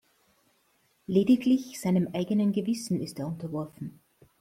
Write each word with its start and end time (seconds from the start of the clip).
Lediglich 1.05 1.79
seinem 1.79 2.07
eigenen 2.11 2.53
Gewissen 2.53 2.99
ist 3.01 3.19
er 3.19 3.27
unterworfen. 3.27 3.99